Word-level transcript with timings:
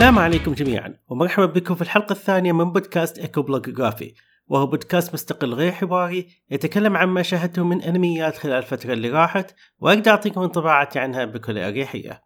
السلام 0.00 0.18
عليكم 0.18 0.52
جميعا 0.52 0.94
ومرحبا 1.08 1.46
بكم 1.46 1.74
في 1.74 1.82
الحلقة 1.82 2.12
الثانية 2.12 2.52
من 2.52 2.72
بودكاست 2.72 3.18
ايكو 3.18 3.42
بلوجوغرافي 3.42 4.14
وهو 4.48 4.66
بودكاست 4.66 5.14
مستقل 5.14 5.54
غير 5.54 5.72
حواري 5.72 6.28
يتكلم 6.50 6.96
عن 6.96 7.08
ما 7.08 7.22
شاهدته 7.22 7.64
من 7.64 7.82
أنميات 7.82 8.36
خلال 8.36 8.54
الفترة 8.54 8.92
اللي 8.92 9.10
راحت 9.10 9.54
وأقدر 9.78 10.10
أعطيكم 10.10 10.40
انطباعاتي 10.40 10.98
عنها 10.98 11.24
بكل 11.24 11.58
أريحية. 11.58 12.22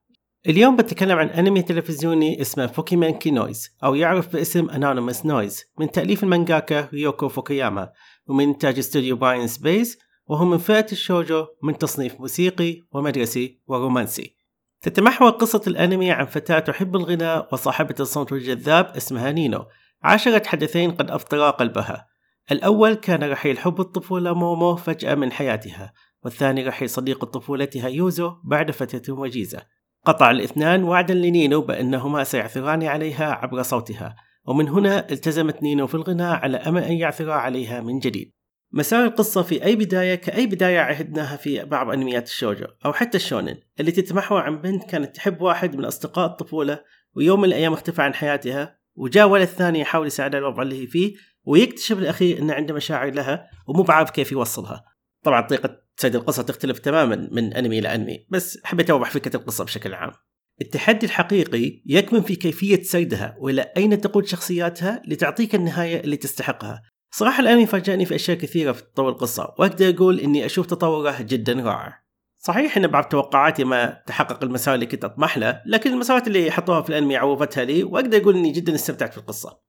اليوم 0.49 0.77
بتكلم 0.77 1.19
عن 1.19 1.29
أنمي 1.29 1.63
تلفزيوني 1.63 2.41
اسمه 2.41 2.67
Fukumenkei 2.67 3.31
Noise 3.31 3.77
أو 3.85 3.95
يعرف 3.95 4.33
باسم 4.33 4.71
Anonymous 4.71 5.27
Noise 5.27 5.65
من 5.79 5.91
تأليف 5.91 6.25
المانجاكا 6.25 6.89
ريوكو 6.93 7.29
فوكياما 7.29 7.93
ومن 8.27 8.49
انتاج 8.49 8.79
استوديو 8.79 9.17
Brain's 9.17 9.47
Base 9.47 9.99
وهو 10.27 10.45
من 10.45 10.59
فئة 10.59 10.87
الشوجو 10.93 11.47
من 11.63 11.79
تصنيف 11.79 12.21
موسيقي 12.21 12.81
ومدرسي 12.93 13.61
ورومانسي. 13.67 14.44
تتمحور 14.85 15.31
قصة 15.31 15.63
الأنمي 15.67 16.11
عن 16.11 16.25
فتاة 16.25 16.59
تحب 16.59 16.97
الغناء 16.97 17.49
وصاحبة 17.53 17.95
الصوت 18.01 18.33
الجذاب 18.33 18.93
اسمها 18.97 19.33
نينو. 19.33 19.65
عاشرت 20.03 20.47
حدثين 20.47 20.91
قد 20.91 21.11
أفطرا 21.11 21.51
قلبها. 21.51 22.07
الأول 22.53 22.95
كان 22.95 23.31
رحيل 23.31 23.59
حب 23.59 23.81
الطفولة 23.81 24.35
مومو 24.35 24.77
فجأة 24.77 25.15
من 25.15 25.33
حياتها 25.33 25.93
والثاني 26.25 26.67
رحيل 26.69 26.91
صديق 26.91 27.25
طفولتها 27.25 27.89
يوزو 27.89 28.33
بعد 28.45 28.71
فترة 28.71 29.15
وجيزة. 29.15 29.63
قطع 30.07 30.31
الاثنان 30.31 30.85
وعدا 30.85 31.15
لنينو 31.15 31.61
بأنهما 31.61 32.25
سيعثران 32.25 32.83
عليها 32.83 33.33
عبر 33.33 33.63
صوتها 33.63 34.17
ومن 34.45 34.69
هنا 34.69 35.11
التزمت 35.11 35.63
نينو 35.63 35.87
في 35.87 35.95
الغناء 35.95 36.37
على 36.37 36.57
أمل 36.57 36.83
أن 36.83 36.93
يعثرا 36.93 37.35
عليها 37.35 37.81
من 37.81 37.99
جديد. 37.99 38.34
مسار 38.77 39.05
القصة 39.05 39.43
في 39.43 39.65
أي 39.65 39.77
بداية 39.77 40.15
كأي 40.15 40.47
بداية 40.47 40.81
عهدناها 40.81 41.37
في 41.37 41.65
بعض 41.65 41.91
أنميات 41.91 42.27
الشوجو 42.27 42.67
أو 42.85 42.93
حتى 42.93 43.17
الشونن 43.17 43.57
اللي 43.81 43.91
تتمحور 43.91 44.41
عن 44.41 44.61
بنت 44.61 44.85
كانت 44.85 45.17
تحب 45.17 45.41
واحد 45.41 45.77
من 45.77 45.85
أصدقاء 45.85 46.27
الطفولة 46.27 46.81
ويوم 47.17 47.41
من 47.41 47.49
الأيام 47.49 47.73
اختفى 47.73 48.03
عن 48.03 48.15
حياتها 48.15 48.79
وجاء 48.95 49.29
ولد 49.29 49.49
ثاني 49.49 49.81
يحاول 49.81 50.07
يساعدها 50.07 50.41
الوضع 50.41 50.63
اللي 50.63 50.83
هي 50.83 50.87
فيه 50.87 51.15
ويكتشف 51.45 51.99
الأخير 51.99 52.39
أنه 52.39 52.55
عنده 52.55 52.75
مشاعر 52.75 53.11
لها 53.11 53.51
ومو 53.69 53.83
بعارف 53.83 54.11
كيف 54.11 54.33
يوصلها. 54.33 54.85
طبعا 55.23 55.41
طريقة 55.41 55.79
سرد 55.97 56.15
القصة 56.15 56.43
تختلف 56.43 56.79
تماما 56.79 57.29
من 57.33 57.53
أنمي 57.53 57.79
إلى 57.79 57.95
أنمي 57.95 58.27
بس 58.31 58.59
حبيت 58.65 58.91
أوضح 58.91 59.11
فكرة 59.11 59.37
القصة 59.37 59.65
بشكل 59.65 59.95
عام. 59.95 60.13
التحدي 60.61 61.07
الحقيقي 61.07 61.83
يكمن 61.87 62.21
في 62.21 62.37
كيفية 62.37 62.83
سردها 62.83 63.37
وإلى 63.39 63.73
أين 63.77 64.01
تقود 64.01 64.27
شخصياتها 64.27 65.03
لتعطيك 65.07 65.55
النهاية 65.55 66.01
اللي 66.01 66.17
تستحقها. 66.17 66.83
صراحة 67.17 67.41
الأنمي 67.41 67.67
فاجأني 67.67 68.07
في 68.07 68.15
أشياء 68.15 68.37
كثيرة 68.39 68.73
في 68.73 68.83
تطور 68.83 69.09
القصة 69.09 69.55
وأقدر 69.59 69.89
أقول 69.89 70.21
إني 70.21 70.47
أشوف 70.47 70.67
تطوره 70.67 71.17
جدا 71.21 71.53
رائع 71.53 72.05
صحيح 72.39 72.77
إن 72.77 72.87
بعض 72.87 73.05
توقعاتي 73.05 73.65
ما 73.65 74.03
تحقق 74.07 74.45
المسار 74.45 74.75
اللي 74.75 74.87
كنت 74.87 75.05
أطمح 75.05 75.39
له، 75.39 75.63
لكن 75.67 75.93
المسارات 75.93 76.27
اللي 76.27 76.51
حطوها 76.51 76.83
في 76.83 76.89
الأنمي 76.89 77.17
عوضتها 77.17 77.65
لي 77.65 77.85
وأقدر 77.85 78.23
أقول 78.23 78.37
إني 78.37 78.53
جدا 78.53 78.75
استمتعت 78.75 79.13
في 79.13 79.19
القصة. 79.19 79.61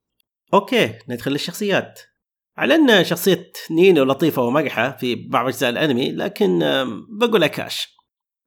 okay 0.53 0.93
ندخل 1.09 1.31
للشخصيات. 1.31 1.99
على 2.57 2.75
أن 2.75 3.03
شخصية 3.03 3.51
نينو 3.71 4.03
لطيفة 4.03 4.41
ومرحة 4.41 4.91
في 4.91 5.15
بعض 5.15 5.47
أجزاء 5.47 5.69
الأنمي 5.69 6.11
لكن 6.11 6.59
بقولها 7.19 7.43
كاش. 7.43 7.95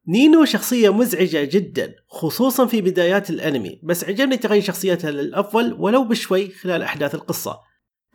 نينو 0.08 0.44
شخصية 0.44 0.92
مزعجة 0.92 1.44
جدا 1.44 1.94
خصوصا 2.08 2.66
في 2.66 2.80
بدايات 2.80 3.30
الأنمي 3.30 3.80
بس 3.82 4.04
عجبني 4.04 4.36
تغير 4.36 4.62
شخصيتها 4.62 5.10
للأفضل 5.10 5.72
ولو 5.72 6.04
بشوي 6.04 6.50
خلال 6.50 6.82
أحداث 6.82 7.14
القصة 7.14 7.67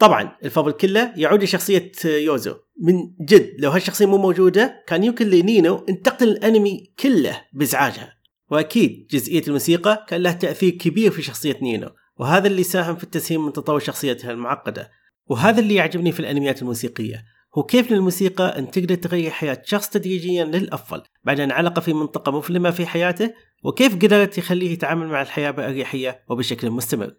طبعا 0.03 0.31
الفضل 0.45 0.71
كله 0.71 1.13
يعود 1.15 1.43
لشخصية 1.43 1.91
يوزو. 2.05 2.55
من 2.81 2.95
جد 3.25 3.55
لو 3.59 3.71
هالشخصية 3.71 4.05
مو 4.05 4.17
موجودة 4.17 4.83
كان 4.87 5.03
يمكن 5.03 5.29
لنينو 5.29 5.85
إن 5.89 6.01
تقتل 6.01 6.29
الأنمي 6.29 6.93
كله 6.99 7.41
بإزعاجها. 7.53 8.13
وأكيد 8.51 9.07
جزئية 9.11 9.43
الموسيقى 9.47 10.05
كان 10.09 10.21
لها 10.21 10.31
تأثير 10.31 10.69
كبير 10.69 11.11
في 11.11 11.21
شخصية 11.21 11.57
نينو 11.61 11.89
وهذا 12.17 12.47
اللي 12.47 12.63
ساهم 12.63 12.95
في 12.95 13.03
التسهيل 13.03 13.39
من 13.39 13.53
تطور 13.53 13.79
شخصيتها 13.79 14.31
المعقدة. 14.31 14.91
وهذا 15.27 15.59
اللي 15.59 15.75
يعجبني 15.75 16.11
في 16.11 16.19
الأنميات 16.19 16.61
الموسيقية 16.61 17.23
هو 17.57 17.63
كيف 17.63 17.91
للموسيقى 17.91 18.59
إن 18.59 18.71
تقدر 18.71 18.95
تغير 18.95 19.31
حياة 19.31 19.61
شخص 19.65 19.89
تدريجيا 19.89 20.45
للأفضل 20.45 21.01
بعد 21.23 21.39
أن 21.39 21.51
علق 21.51 21.79
في 21.79 21.93
منطقة 21.93 22.31
مظلمة 22.31 22.71
في 22.71 22.85
حياته 22.85 23.33
وكيف 23.63 23.95
قدرت 23.95 24.37
يخليه 24.37 24.71
يتعامل 24.71 25.07
مع 25.07 25.21
الحياة 25.21 25.51
بأريحية 25.51 26.23
وبشكل 26.29 26.69
مستمر. 26.69 27.13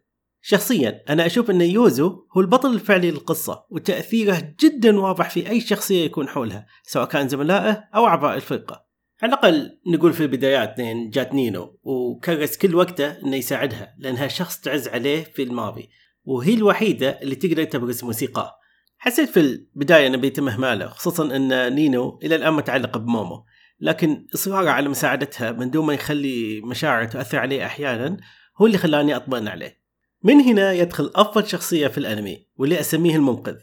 شخصيا 0.47 1.05
أنا 1.09 1.27
أشوف 1.27 1.51
أن 1.51 1.61
يوزو 1.61 2.27
هو 2.37 2.41
البطل 2.41 2.73
الفعلي 2.73 3.11
للقصة 3.11 3.67
وتأثيره 3.71 4.55
جدا 4.61 5.01
واضح 5.01 5.31
في 5.31 5.51
أي 5.51 5.61
شخصية 5.61 6.05
يكون 6.05 6.29
حولها 6.29 6.67
سواء 6.83 7.09
كان 7.09 7.29
زملائه 7.29 7.85
أو 7.95 8.07
أعضاء 8.07 8.37
الفرقة. 8.37 8.85
على 9.23 9.33
الأقل 9.33 9.81
نقول 9.87 10.13
في 10.13 10.23
البدايات 10.23 10.79
لين 10.79 11.11
جات 11.11 11.35
نينو 11.35 11.79
وكرس 11.83 12.57
كل 12.57 12.75
وقته 12.75 13.11
أنه 13.11 13.37
يساعدها 13.37 13.95
لأنها 13.99 14.29
شخص 14.29 14.61
تعز 14.61 14.89
عليه 14.89 15.25
في 15.25 15.43
الماضي 15.43 15.89
وهي 16.25 16.55
الوحيدة 16.55 17.11
اللي 17.23 17.35
تقدر 17.35 17.65
تبرز 17.65 18.05
موسيقاه. 18.05 18.53
حسيت 18.99 19.29
في 19.29 19.41
البداية 19.41 20.07
أنه 20.07 20.17
بيتم 20.17 20.49
إهماله 20.49 20.87
خصوصا 20.87 21.37
أن 21.37 21.75
نينو 21.75 22.19
إلى 22.23 22.35
الآن 22.37 22.53
متعلقة 22.53 23.01
بمومو 23.01 23.45
لكن 23.81 24.27
إصراره 24.35 24.71
على 24.71 24.89
مساعدتها 24.89 25.53
من 25.53 25.71
دون 25.71 25.87
ما 25.87 25.95
يخلي 25.95 26.61
مشاعره 26.61 27.05
تؤثر 27.05 27.39
عليه 27.39 27.67
أحيانا 27.67 28.17
هو 28.61 28.67
اللي 28.67 28.79
خلاني 28.79 29.17
أطمئن 29.17 29.49
عليه. 29.49 29.84
من 30.25 30.41
هنا 30.41 30.73
يدخل 30.73 31.11
أفضل 31.15 31.49
شخصية 31.49 31.89
في 31.89 31.99
الأنمي 31.99 32.47
واللي 32.57 32.81
أسميه 32.81 33.17
المنقذ 33.17 33.57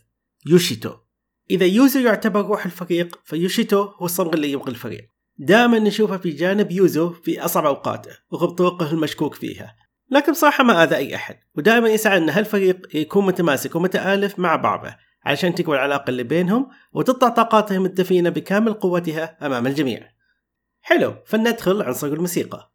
يوشيتو. 0.45 0.93
إذا 1.51 1.65
يوزو 1.65 1.99
يعتبر 1.99 2.45
روح 2.45 2.65
الفريق 2.65 3.19
فيوشيتو 3.23 3.81
هو 3.81 4.05
الصمغ 4.05 4.33
اللي 4.33 4.51
يبقي 4.51 4.71
الفريق. 4.71 5.09
دائما 5.37 5.79
نشوفه 5.79 6.17
في 6.17 6.29
جانب 6.29 6.71
يوزو 6.71 7.09
في 7.09 7.45
أصعب 7.45 7.65
أوقاته 7.65 8.11
رغم 8.33 8.49
طرقه 8.49 8.91
المشكوك 8.91 9.35
فيها. 9.35 9.75
لكن 10.11 10.31
بصراحة 10.31 10.63
ما 10.63 10.83
آذى 10.83 10.95
أي 10.95 11.15
أحد 11.15 11.39
ودائما 11.55 11.89
يسعى 11.89 12.17
أن 12.17 12.29
هالفريق 12.29 12.95
يكون 12.95 13.25
متماسك 13.25 13.75
ومتآلف 13.75 14.39
مع 14.39 14.55
بعضه 14.55 14.95
علشان 15.25 15.55
تقوى 15.55 15.75
العلاقة 15.75 16.09
اللي 16.09 16.23
بينهم 16.23 16.69
وتطلع 16.93 17.29
طاقاتهم 17.29 17.85
الدفينة 17.85 18.29
بكامل 18.29 18.73
قوتها 18.73 19.45
أمام 19.45 19.67
الجميع. 19.67 20.11
حلو 20.81 21.15
فلندخل 21.25 21.81
عنصر 21.81 22.07
الموسيقى. 22.07 22.70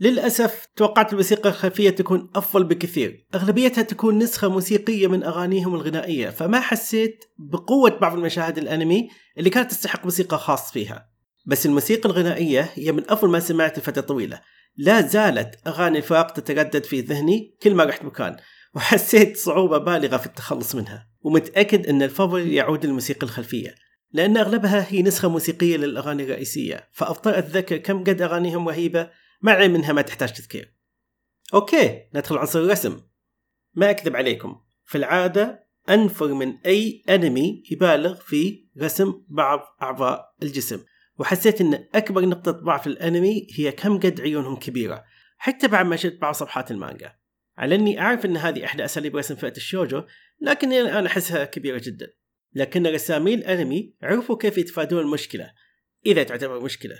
للأسف 0.00 0.68
توقعت 0.76 1.12
الموسيقى 1.12 1.48
الخلفية 1.48 1.90
تكون 1.90 2.30
أفضل 2.36 2.64
بكثير. 2.64 3.26
أغلبيتها 3.34 3.82
تكون 3.82 4.18
نسخة 4.18 4.48
موسيقية 4.48 5.06
من 5.06 5.22
أغانيهم 5.22 5.74
الغنائية 5.74 6.30
فما 6.30 6.60
حسيت 6.60 7.24
بقوة 7.38 7.98
بعض 7.98 8.14
المشاهد 8.16 8.58
الأنمي 8.58 9.08
اللي 9.38 9.50
كانت 9.50 9.70
تستحق 9.70 10.04
موسيقى 10.04 10.38
خاص 10.38 10.72
فيها. 10.72 11.10
بس 11.46 11.66
الموسيقى 11.66 12.08
الغنائية 12.08 12.70
هي 12.74 12.92
من 12.92 13.02
أفضل 13.10 13.30
ما 13.30 13.40
سمعت 13.40 13.78
لفترة 13.78 14.02
طويلة. 14.02 14.40
لا 14.76 15.00
زالت 15.00 15.54
أغاني 15.66 15.98
الفاق 15.98 16.30
تتردد 16.30 16.84
في 16.84 17.00
ذهني 17.00 17.56
كل 17.62 17.74
ما 17.74 17.84
رحت 17.84 18.04
مكان 18.04 18.36
وحسيت 18.74 19.36
صعوبة 19.36 19.78
بالغة 19.78 20.16
في 20.16 20.26
التخلص 20.26 20.74
منها. 20.74 21.08
ومتأكد 21.20 21.86
أن 21.86 22.02
الفضل 22.02 22.52
يعود 22.52 22.86
للموسيقى 22.86 23.22
الخلفية 23.22 23.74
لأن 24.12 24.36
أغلبها 24.36 24.86
هي 24.88 25.02
نسخة 25.02 25.28
موسيقية 25.28 25.76
للأغاني 25.76 26.22
الرئيسية. 26.22 26.88
فأضطر 26.92 27.38
أتذكر 27.38 27.76
كم 27.76 28.04
قد 28.04 28.22
أغانيهم 28.22 28.68
رهيبة 28.68 29.10
مع 29.42 29.52
العلم 29.52 29.74
إنها 29.74 29.92
ما 29.92 30.02
تحتاج 30.02 30.32
تذكير. 30.32 30.74
أوكي 31.54 32.08
ندخل 32.14 32.38
عنصر 32.38 32.58
الرسم. 32.58 33.00
ما 33.74 33.90
أكذب 33.90 34.16
عليكم 34.16 34.60
في 34.84 34.98
العادة 34.98 35.66
أنفر 35.88 36.34
من 36.34 36.58
أي 36.66 37.02
أنمي 37.08 37.62
يبالغ 37.70 38.14
في 38.14 38.66
رسم 38.78 39.24
بعض 39.28 39.76
أعضاء 39.82 40.34
الجسم 40.42 40.84
وحسيت 41.18 41.60
إن 41.60 41.88
أكبر 41.94 42.26
نقطة 42.26 42.50
ضعف 42.50 42.86
الأنمي 42.86 43.46
هي 43.54 43.72
كم 43.72 43.98
قد 43.98 44.20
عيونهم 44.20 44.56
كبيرة 44.56 45.04
حتى 45.36 45.68
بعد 45.68 45.86
ما 45.86 45.96
شفت 45.96 46.18
بعض 46.20 46.34
صفحات 46.34 46.70
المانجا 46.70 47.12
على 47.58 47.74
إني 47.74 48.00
أعرف 48.00 48.24
إن 48.24 48.36
هذه 48.36 48.64
إحدى 48.64 48.84
أساليب 48.84 49.16
رسم 49.16 49.34
فئة 49.34 49.56
الشوجو 49.56 50.02
لكني 50.40 50.80
الآن 50.80 51.06
أحسها 51.06 51.44
كبيرة 51.44 51.80
جدا 51.84 52.06
لكن 52.54 52.86
رسامي 52.86 53.34
الأنمي 53.34 53.94
عرفوا 54.02 54.36
كيف 54.36 54.58
يتفادون 54.58 55.00
المشكلة 55.00 55.50
إذا 56.06 56.22
تعتبر 56.22 56.60
مشكلة 56.60 56.96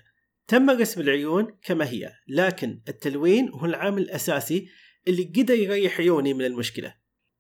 تم 0.49 0.71
رسم 0.71 1.01
العيون 1.01 1.57
كما 1.63 1.89
هي 1.89 2.13
لكن 2.29 2.81
التلوين 2.89 3.49
هو 3.49 3.65
العامل 3.65 4.03
الأساسي 4.03 4.69
اللي 5.09 5.33
قدر 5.37 5.55
يريح 5.55 6.01
عيوني 6.01 6.35
من 6.35 6.45
المشكلة. 6.45 6.95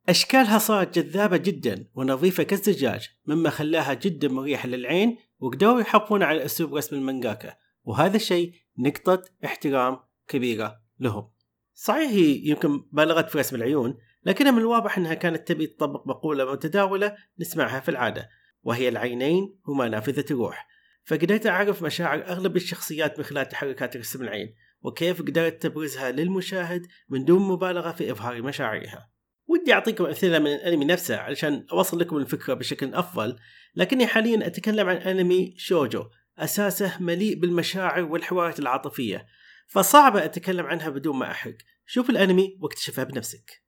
أشكالها 0.08 0.58
صارت 0.58 0.98
جذابة 0.98 1.36
جدا 1.36 1.86
ونظيفة 1.94 2.42
كالزجاج 2.42 3.08
مما 3.26 3.50
خلاها 3.50 3.94
جدا 3.94 4.28
مريحة 4.28 4.68
للعين 4.68 5.18
وقدروا 5.40 5.80
يحافظون 5.80 6.22
على 6.22 6.44
أسلوب 6.44 6.74
رسم 6.74 6.96
المانجاكا 6.96 7.56
وهذا 7.84 8.16
الشيء 8.16 8.52
نقطة 8.78 9.22
احترام 9.44 9.98
كبيرة 10.28 10.80
لهم. 11.00 11.30
صحيح 11.74 12.10
هي 12.10 12.48
يمكن 12.48 12.82
بالغت 12.92 13.30
في 13.30 13.38
رسم 13.38 13.56
العيون 13.56 13.98
لكنها 14.24 14.50
من 14.50 14.58
الواضح 14.58 14.98
أنها 14.98 15.14
كانت 15.14 15.48
تبي 15.48 15.66
تطبق 15.66 16.06
مقولة 16.06 16.52
متداولة 16.52 17.16
نسمعها 17.40 17.80
في 17.80 17.88
العادة 17.88 18.28
وهي 18.62 18.88
العينين 18.88 19.58
هما 19.66 19.88
نافذة 19.88 20.24
الروح. 20.30 20.75
فقدرت 21.06 21.46
أعرف 21.46 21.82
مشاعر 21.82 22.26
أغلب 22.26 22.56
الشخصيات 22.56 23.18
من 23.18 23.24
خلال 23.24 23.48
تحركات 23.48 23.96
رسم 23.96 24.22
العين 24.22 24.54
وكيف 24.82 25.22
قدرت 25.22 25.62
تبرزها 25.62 26.10
للمشاهد 26.10 26.86
من 27.08 27.24
دون 27.24 27.48
مبالغة 27.48 27.92
في 27.92 28.10
إظهار 28.10 28.42
مشاعرها. 28.42 29.10
ودي 29.46 29.72
أعطيكم 29.72 30.04
أمثلة 30.04 30.38
من 30.38 30.46
الأنمي 30.46 30.84
نفسه 30.84 31.16
علشان 31.16 31.66
أوصل 31.72 31.98
لكم 31.98 32.16
الفكرة 32.16 32.54
بشكل 32.54 32.94
أفضل 32.94 33.36
لكني 33.74 34.06
حاليا 34.06 34.46
أتكلم 34.46 34.88
عن 34.88 34.96
أنمي 34.96 35.54
شوجو 35.56 36.04
أساسه 36.38 37.02
مليء 37.02 37.38
بالمشاعر 37.38 38.02
والحوارات 38.02 38.58
العاطفية 38.58 39.26
فصعب 39.66 40.16
أتكلم 40.16 40.66
عنها 40.66 40.88
بدون 40.88 41.16
ما 41.16 41.30
أحرق. 41.30 41.56
شوف 41.86 42.10
الأنمي 42.10 42.58
واكتشفها 42.60 43.04
بنفسك. 43.04 43.62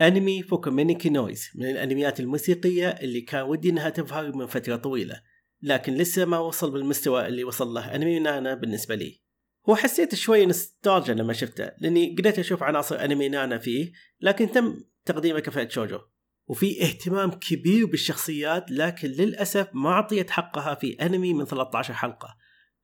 أنمي 0.00 0.42
فوكومينيكي 0.42 1.08
نويز 1.08 1.50
من 1.54 1.70
الأنميات 1.70 2.20
الموسيقية 2.20 2.88
اللي 2.88 3.20
كان 3.20 3.42
ودي 3.42 3.70
أنها 3.70 3.90
تظهر 3.90 4.36
من 4.36 4.46
فترة 4.46 4.76
طويلة. 4.76 5.33
لكن 5.64 5.94
لسه 5.94 6.24
ما 6.24 6.38
وصل 6.38 6.70
بالمستوى 6.70 7.26
اللي 7.26 7.44
وصل 7.44 7.74
له. 7.74 7.94
أنمي 7.94 8.18
نانا 8.18 8.54
بالنسبة 8.54 8.94
لي. 8.94 9.22
هو 9.68 9.76
حسيت 9.76 10.14
شوي 10.14 10.46
نستالجا 10.46 11.14
لما 11.14 11.32
شفته 11.32 11.70
لأني 11.78 12.16
قدرت 12.18 12.38
أشوف 12.38 12.62
عناصر 12.62 13.04
أنمي 13.04 13.28
نانا 13.28 13.58
فيه 13.58 13.92
لكن 14.20 14.50
تم 14.50 14.84
تقديمه 15.04 15.40
كفئة 15.40 15.68
شوجو. 15.68 15.98
وفي 16.46 16.82
اهتمام 16.82 17.30
كبير 17.30 17.86
بالشخصيات 17.86 18.70
لكن 18.70 19.08
للأسف 19.08 19.68
ما 19.72 19.90
أعطيت 19.90 20.30
حقها 20.30 20.74
في 20.74 20.92
أنمي 20.92 21.34
من 21.34 21.44
13 21.44 21.94
حلقة. 21.94 22.36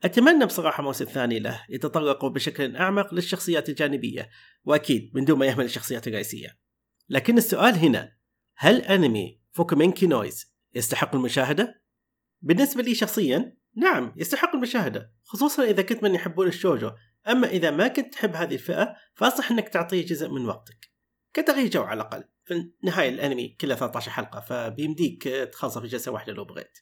أتمنى 0.05 0.47
بصراحة 0.47 0.83
موسم 0.83 1.05
ثاني 1.05 1.39
له 1.39 1.65
يتطرقوا 1.69 2.29
بشكل 2.29 2.77
أعمق 2.77 3.15
للشخصيات 3.15 3.69
الجانبية 3.69 4.31
وأكيد 4.65 5.11
من 5.15 5.25
دون 5.25 5.39
ما 5.39 5.47
يهمل 5.47 5.65
الشخصيات 5.65 6.09
الرئيسية. 6.09 6.59
لكن 7.09 7.39
السؤال 7.39 7.75
هنا 7.75 8.13
هل 8.57 8.83
أنمي 8.83 9.41
فوكومينكي 9.51 10.07
نويز 10.07 10.55
يستحق 10.75 11.15
المشاهدة؟ 11.15 11.80
بالنسبة 12.43 12.83
لي 12.83 12.95
شخصيا 12.95 13.57
نعم 13.77 14.13
يستحق 14.17 14.55
المشاهدة 14.55 15.13
خصوصا 15.25 15.65
إذا 15.65 15.83
كنت 15.83 16.03
من 16.03 16.15
يحبون 16.15 16.47
الشوجو. 16.47 16.91
أما 17.29 17.49
إذا 17.49 17.71
ما 17.71 17.89
كنت 17.89 18.13
تحب 18.13 18.35
هذه 18.35 18.55
الفئة 18.55 18.97
فأنصح 19.15 19.51
أنك 19.51 19.69
تعطيه 19.69 20.07
جزء 20.07 20.29
من 20.29 20.47
وقتك. 20.47 20.91
كتغيير 21.35 21.71
جو 21.71 21.83
على 21.83 22.01
الأقل. 22.01 22.25
في 22.45 22.71
النهاية 22.83 23.09
الأنمي 23.09 23.49
كله 23.49 23.75
13 23.75 24.11
حلقة 24.11 24.41
فبيمديك 24.41 25.23
تخلصه 25.53 25.81
في 25.81 25.87
جلسة 25.87 26.13
واحدة 26.13 26.33
لو 26.33 26.45
بغيت. 26.45 26.79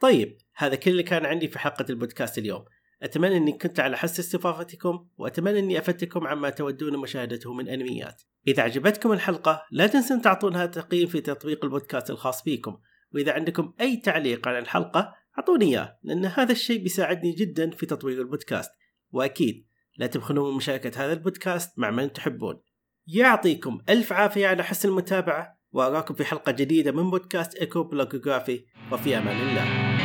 طيب 0.00 0.38
هذا 0.54 0.74
كل 0.74 0.90
اللي 0.90 1.02
كان 1.02 1.26
عندي 1.26 1.48
في 1.48 1.58
حلقة 1.58 1.84
البودكاست 1.90 2.38
اليوم. 2.38 2.64
أتمنى 3.02 3.36
أني 3.36 3.52
كنت 3.52 3.80
على 3.80 3.96
حس 3.96 4.20
استضافتكم 4.20 5.08
وأتمنى 5.16 5.58
أني 5.58 5.78
أفدتكم 5.78 6.26
عما 6.26 6.50
تودون 6.50 6.96
مشاهدته 6.96 7.54
من 7.54 7.68
أنميات. 7.68 8.22
إذا 8.48 8.62
عجبتكم 8.62 9.12
الحلقة 9.12 9.62
لا 9.70 9.86
تنسون 9.86 10.22
تعطونها 10.22 10.66
تقييم 10.66 11.08
في 11.08 11.20
تطبيق 11.20 11.64
البودكاست 11.64 12.10
الخاص 12.10 12.42
بكم. 12.42 12.78
وإذا 13.14 13.32
عندكم 13.32 13.72
أي 13.80 13.96
تعليق 13.96 14.48
على 14.48 14.58
الحلقة 14.58 15.14
أعطوني 15.38 15.64
إياه 15.64 15.98
لأن 16.02 16.24
هذا 16.24 16.52
الشيء 16.52 16.82
بيساعدني 16.82 17.32
جدا 17.32 17.70
في 17.70 17.86
تطوير 17.86 18.20
البودكاست. 18.20 18.70
وأكيد 19.10 19.66
لا 19.96 20.06
تبخلون 20.06 20.50
من 20.50 20.56
مشاركة 20.56 21.04
هذا 21.04 21.12
البودكاست 21.12 21.78
مع 21.78 21.90
من 21.90 22.12
تحبون. 22.12 22.60
يعطيكم 23.06 23.78
ألف 23.88 24.12
عافية 24.12 24.46
على 24.48 24.64
حسن 24.64 24.88
المتابعة 24.88 25.58
وأراكم 25.72 26.14
في 26.14 26.24
حلقة 26.24 26.52
جديدة 26.52 26.92
من 26.92 27.10
بودكاست 27.10 27.54
إيكو 27.54 27.82
بلوجوغرافي 27.82 28.64
وفي 28.92 29.18
أمان 29.18 29.48
الله. 29.48 29.98